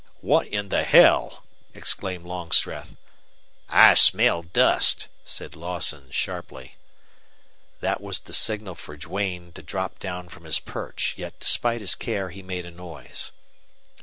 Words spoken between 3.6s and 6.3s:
"I smell dust," said Lawson,